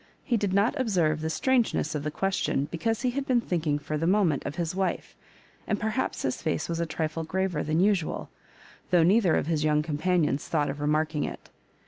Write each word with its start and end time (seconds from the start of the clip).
He 0.23 0.35
did 0.35 0.51
not 0.51 0.73
observe 0.81 1.21
the 1.21 1.29
strangeness 1.29 1.93
of 1.93 2.01
the 2.01 2.09
question, 2.09 2.67
because 2.71 3.01
he 3.03 3.11
had 3.11 3.27
been 3.27 3.39
thinkuig.for 3.39 3.99
the 3.99 4.07
moment 4.07 4.43
of 4.47 4.55
his 4.55 4.73
wife, 4.73 5.15
and 5.67 5.79
perhaps 5.79 6.23
his 6.23 6.41
face 6.41 6.67
was 6.67 6.79
a 6.79 6.87
trifle 6.87 7.23
graver 7.23 7.61
than 7.61 7.79
usual, 7.79 8.31
though 8.89 9.03
neither 9.03 9.35
of 9.35 9.45
his 9.45 9.63
young 9.63 9.83
companions 9.83 10.47
thought 10.47 10.71
of 10.71 10.81
remarking 10.81 11.23
it. 11.23 11.51